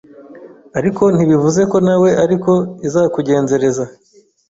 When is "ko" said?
1.71-1.77